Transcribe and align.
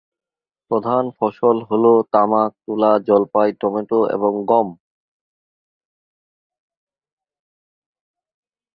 প্রধান 0.71 1.03
ফসল 1.17 1.57
হ'ল 1.61 1.85
তামাক, 2.13 2.51
তুলা, 2.65 2.91
জলপাই, 3.07 3.49
টমেটো 3.61 3.99
এবং 4.09 4.31
গম। 4.45 4.67